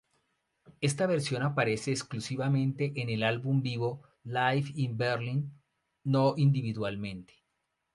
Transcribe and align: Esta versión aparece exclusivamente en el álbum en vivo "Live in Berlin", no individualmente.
Esta 0.79 1.05
versión 1.05 1.43
aparece 1.43 1.91
exclusivamente 1.91 2.91
en 3.03 3.09
el 3.11 3.21
álbum 3.21 3.57
en 3.57 3.61
vivo 3.61 4.01
"Live 4.23 4.71
in 4.73 4.97
Berlin", 4.97 5.51
no 6.05 6.33
individualmente. 6.37 7.35